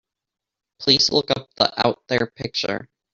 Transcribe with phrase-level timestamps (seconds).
[0.79, 2.89] Please look up the Out There picture.